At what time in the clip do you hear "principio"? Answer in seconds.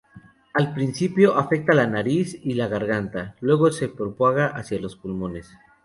0.73-1.35